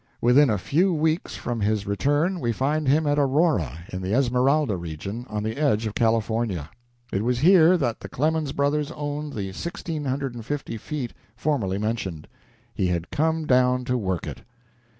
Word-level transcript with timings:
Within 0.19 0.49
a 0.49 0.57
few 0.57 0.91
weeks 0.91 1.35
from 1.35 1.59
his 1.59 1.85
return 1.85 2.39
we 2.39 2.51
find 2.51 2.87
him 2.87 3.05
at 3.05 3.19
Aurora, 3.19 3.85
in 3.89 4.01
the 4.01 4.15
Esmeralda 4.15 4.75
region, 4.75 5.27
on 5.29 5.43
the 5.43 5.57
edge 5.57 5.85
of 5.85 5.93
California. 5.93 6.71
It 7.13 7.23
was 7.23 7.41
here 7.41 7.77
that 7.77 7.99
the 7.99 8.09
Clemens 8.09 8.51
brothers 8.51 8.91
owned 8.95 9.33
the 9.33 9.49
1,650 9.49 10.77
feet 10.77 11.13
formerly 11.35 11.77
mentioned. 11.77 12.27
He 12.73 12.87
had 12.87 13.11
came 13.11 13.45
down 13.45 13.85
to 13.85 13.95
work 13.95 14.25
it. 14.25 14.41